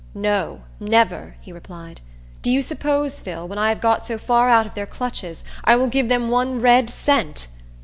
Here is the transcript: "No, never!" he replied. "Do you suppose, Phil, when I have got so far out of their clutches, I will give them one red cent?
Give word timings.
"No, 0.15 0.63
never!" 0.79 1.35
he 1.41 1.53
replied. 1.53 2.01
"Do 2.41 2.49
you 2.49 2.63
suppose, 2.63 3.19
Phil, 3.19 3.47
when 3.47 3.59
I 3.59 3.69
have 3.69 3.79
got 3.79 4.07
so 4.07 4.17
far 4.17 4.49
out 4.49 4.65
of 4.65 4.73
their 4.73 4.87
clutches, 4.87 5.43
I 5.63 5.75
will 5.75 5.85
give 5.85 6.09
them 6.09 6.29
one 6.31 6.59
red 6.59 6.89
cent? 6.89 7.45